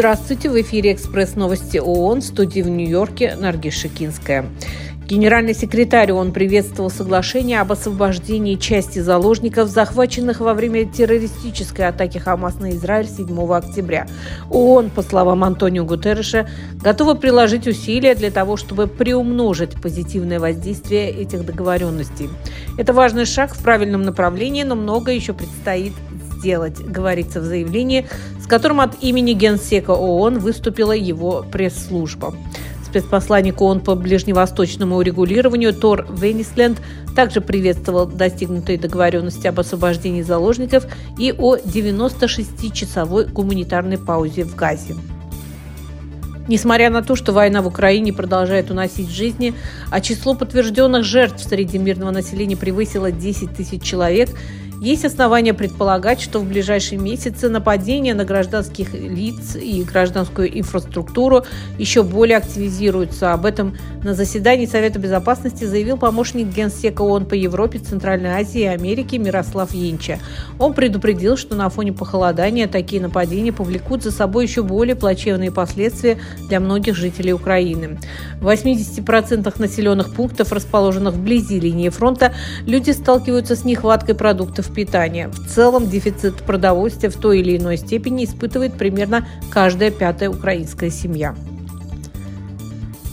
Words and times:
Здравствуйте, 0.00 0.48
в 0.48 0.58
эфире 0.60 0.92
«Экспресс 0.92 1.36
новости 1.36 1.76
ООН» 1.76 2.20
в 2.20 2.24
студии 2.24 2.62
в 2.62 2.68
Нью-Йорке 2.68 3.36
Наргиз 3.36 3.74
Шикинская. 3.74 4.46
Генеральный 5.10 5.54
секретарь 5.54 6.12
ООН 6.12 6.30
приветствовал 6.30 6.88
соглашение 6.88 7.60
об 7.60 7.72
освобождении 7.72 8.54
части 8.54 9.00
заложников, 9.00 9.68
захваченных 9.68 10.38
во 10.38 10.54
время 10.54 10.84
террористической 10.84 11.88
атаки 11.88 12.18
Хамас 12.18 12.60
на 12.60 12.70
Израиль 12.70 13.08
7 13.08 13.52
октября. 13.52 14.06
ООН, 14.50 14.90
по 14.90 15.02
словам 15.02 15.42
Антонио 15.42 15.84
Гутерреша, 15.84 16.48
готова 16.80 17.14
приложить 17.14 17.66
усилия 17.66 18.14
для 18.14 18.30
того, 18.30 18.56
чтобы 18.56 18.86
приумножить 18.86 19.82
позитивное 19.82 20.38
воздействие 20.38 21.10
этих 21.10 21.44
договоренностей. 21.44 22.30
Это 22.78 22.92
важный 22.92 23.24
шаг 23.24 23.56
в 23.56 23.60
правильном 23.64 24.02
направлении, 24.02 24.62
но 24.62 24.76
много 24.76 25.10
еще 25.10 25.32
предстоит 25.32 25.92
сделать, 26.38 26.78
говорится 26.78 27.40
в 27.40 27.44
заявлении, 27.44 28.06
с 28.40 28.46
которым 28.46 28.78
от 28.78 29.02
имени 29.02 29.32
Генсека 29.32 29.90
ООН 29.90 30.38
выступила 30.38 30.92
его 30.92 31.44
пресс-служба. 31.50 32.32
Спецпосланник 32.90 33.60
ООН 33.60 33.80
по 33.82 33.94
ближневосточному 33.94 34.96
урегулированию 34.96 35.72
Тор 35.72 36.08
Венисленд 36.10 36.82
также 37.14 37.40
приветствовал 37.40 38.06
достигнутые 38.06 38.78
договоренности 38.78 39.46
об 39.46 39.60
освобождении 39.60 40.22
заложников 40.22 40.86
и 41.16 41.32
о 41.32 41.54
96-часовой 41.54 43.26
гуманитарной 43.26 43.96
паузе 43.96 44.42
в 44.42 44.56
Газе. 44.56 44.96
Несмотря 46.48 46.90
на 46.90 47.02
то, 47.02 47.14
что 47.14 47.32
война 47.32 47.62
в 47.62 47.68
Украине 47.68 48.12
продолжает 48.12 48.72
уносить 48.72 49.08
жизни, 49.08 49.54
а 49.92 50.00
число 50.00 50.34
подтвержденных 50.34 51.04
жертв 51.04 51.44
среди 51.44 51.78
мирного 51.78 52.10
населения 52.10 52.56
превысило 52.56 53.12
10 53.12 53.54
тысяч 53.54 53.84
человек, 53.84 54.30
есть 54.80 55.04
основания 55.04 55.52
предполагать, 55.52 56.22
что 56.22 56.38
в 56.38 56.48
ближайшие 56.48 56.98
месяцы 56.98 57.50
нападения 57.50 58.14
на 58.14 58.24
гражданских 58.24 58.94
лиц 58.94 59.54
и 59.54 59.82
гражданскую 59.82 60.58
инфраструктуру 60.58 61.44
еще 61.78 62.02
более 62.02 62.38
активизируются. 62.38 63.34
Об 63.34 63.44
этом 63.44 63.76
на 64.02 64.14
заседании 64.14 64.64
Совета 64.64 64.98
Безопасности 64.98 65.64
заявил 65.64 65.98
помощник 65.98 66.46
Генсека 66.46 67.02
ООН 67.02 67.26
по 67.26 67.34
Европе, 67.34 67.78
Центральной 67.78 68.30
Азии 68.30 68.62
и 68.62 68.64
Америке 68.64 69.18
Мирослав 69.18 69.74
Енча. 69.74 70.18
Он 70.58 70.72
предупредил, 70.72 71.36
что 71.36 71.54
на 71.54 71.68
фоне 71.68 71.92
похолодания 71.92 72.66
такие 72.66 73.02
нападения 73.02 73.52
повлекут 73.52 74.02
за 74.02 74.10
собой 74.10 74.46
еще 74.46 74.62
более 74.62 74.96
плачевные 74.96 75.52
последствия 75.52 76.18
для 76.48 76.58
многих 76.58 76.96
жителей 76.96 77.34
Украины. 77.34 77.98
В 78.40 78.48
80% 78.48 79.60
населенных 79.60 80.14
пунктов, 80.14 80.52
расположенных 80.52 81.12
вблизи 81.12 81.60
линии 81.60 81.90
фронта, 81.90 82.32
люди 82.64 82.92
сталкиваются 82.92 83.56
с 83.56 83.64
нехваткой 83.64 84.14
продуктов 84.14 84.69
питания. 84.70 85.28
В 85.28 85.46
целом 85.48 85.88
дефицит 85.88 86.36
продовольствия 86.36 87.10
в 87.10 87.16
той 87.16 87.40
или 87.40 87.56
иной 87.56 87.76
степени 87.76 88.24
испытывает 88.24 88.74
примерно 88.74 89.26
каждая 89.50 89.90
пятая 89.90 90.30
украинская 90.30 90.90
семья. 90.90 91.34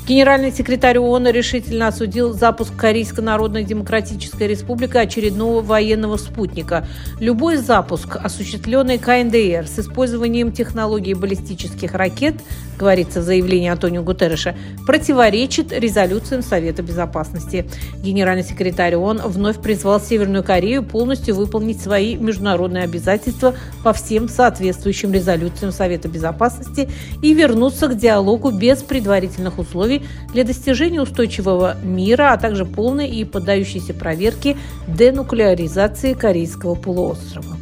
Генеральный 0.07 0.53
секретарь 0.53 0.99
ООН 0.99 1.27
решительно 1.27 1.87
осудил 1.87 2.31
запуск 2.31 2.73
Корейской 2.77 3.19
Народной 3.19 3.65
Демократической 3.65 4.47
Республики 4.47 4.95
очередного 4.95 5.61
военного 5.61 6.15
спутника. 6.15 6.87
Любой 7.19 7.57
запуск, 7.57 8.15
осуществленный 8.15 8.99
КНДР 8.99 9.67
с 9.67 9.79
использованием 9.79 10.53
технологии 10.53 11.13
баллистических 11.13 11.93
ракет, 11.93 12.35
говорится 12.79 13.19
в 13.19 13.23
заявлении 13.23 13.67
Антонио 13.67 14.01
Гутерреша, 14.01 14.55
противоречит 14.85 15.73
резолюциям 15.73 16.41
Совета 16.41 16.83
Безопасности. 16.83 17.67
Генеральный 18.01 18.45
секретарь 18.45 18.95
ООН 18.95 19.23
вновь 19.25 19.59
призвал 19.59 19.99
Северную 19.99 20.43
Корею 20.43 20.83
полностью 20.83 21.35
выполнить 21.35 21.81
свои 21.81 22.15
международные 22.15 22.83
обязательства 22.83 23.55
по 23.83 23.91
всем 23.91 24.29
соответствующим 24.29 25.11
резолюциям 25.11 25.73
Совета 25.73 26.07
Безопасности 26.07 26.89
и 27.21 27.33
вернуться 27.33 27.89
к 27.89 27.97
диалогу 27.97 28.51
без 28.51 28.83
предварительных 28.83 29.59
условий 29.59 29.96
для 30.33 30.43
достижения 30.43 31.01
устойчивого 31.01 31.77
мира, 31.83 32.33
а 32.33 32.37
также 32.37 32.65
полной 32.65 33.09
и 33.09 33.23
поддающейся 33.23 33.93
проверке 33.93 34.57
денуклеаризации 34.87 36.13
Корейского 36.13 36.75
полуострова. 36.75 37.57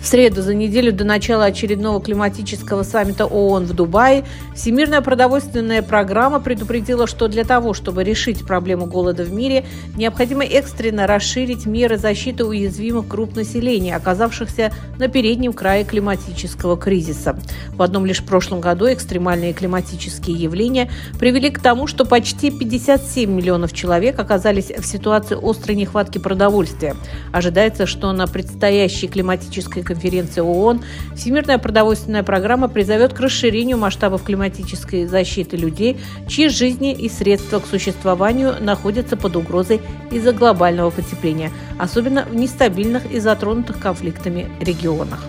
В 0.00 0.06
среду, 0.06 0.40
за 0.40 0.54
неделю 0.54 0.92
до 0.92 1.04
начала 1.04 1.44
очередного 1.44 2.00
климатического 2.00 2.84
саммита 2.84 3.26
ООН 3.26 3.66
в 3.66 3.74
Дубае, 3.74 4.24
Всемирная 4.60 5.00
продовольственная 5.00 5.80
программа 5.80 6.38
предупредила, 6.38 7.06
что 7.06 7.28
для 7.28 7.44
того, 7.44 7.72
чтобы 7.72 8.04
решить 8.04 8.44
проблему 8.44 8.84
голода 8.84 9.24
в 9.24 9.32
мире, 9.32 9.64
необходимо 9.96 10.44
экстренно 10.44 11.06
расширить 11.06 11.64
меры 11.64 11.96
защиты 11.96 12.44
уязвимых 12.44 13.08
групп 13.08 13.36
населения, 13.36 13.96
оказавшихся 13.96 14.70
на 14.98 15.08
переднем 15.08 15.54
крае 15.54 15.84
климатического 15.84 16.76
кризиса. 16.76 17.38
В 17.72 17.80
одном 17.80 18.04
лишь 18.04 18.22
прошлом 18.22 18.60
году 18.60 18.92
экстремальные 18.92 19.54
климатические 19.54 20.36
явления 20.36 20.90
привели 21.18 21.48
к 21.48 21.58
тому, 21.58 21.86
что 21.86 22.04
почти 22.04 22.50
57 22.50 23.30
миллионов 23.30 23.72
человек 23.72 24.18
оказались 24.18 24.70
в 24.70 24.84
ситуации 24.84 25.38
острой 25.40 25.74
нехватки 25.74 26.18
продовольствия. 26.18 26.96
Ожидается, 27.32 27.86
что 27.86 28.12
на 28.12 28.26
предстоящей 28.26 29.08
климатической 29.08 29.82
конференции 29.94 30.40
ООН 30.40 30.82
Всемирная 31.16 31.58
продовольственная 31.58 32.22
программа 32.22 32.68
призовет 32.68 33.12
к 33.12 33.20
расширению 33.20 33.78
масштабов 33.78 34.22
климатической 34.22 35.06
защиты 35.06 35.56
людей, 35.56 35.98
чьи 36.28 36.48
жизни 36.48 36.92
и 36.92 37.08
средства 37.08 37.58
к 37.58 37.66
существованию 37.66 38.54
находятся 38.60 39.16
под 39.16 39.36
угрозой 39.36 39.80
из-за 40.10 40.32
глобального 40.32 40.90
потепления, 40.90 41.50
особенно 41.78 42.24
в 42.24 42.34
нестабильных 42.34 43.10
и 43.10 43.18
затронутых 43.20 43.80
конфликтами 43.80 44.48
регионах. 44.60 45.24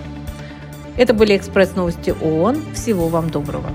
Это 0.98 1.14
были 1.14 1.36
экспресс-новости 1.36 2.14
ООН. 2.22 2.62
Всего 2.74 3.08
вам 3.08 3.30
доброго. 3.30 3.70